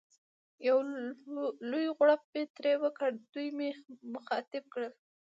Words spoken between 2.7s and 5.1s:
وکړ، دوی مې مخاطب کړل.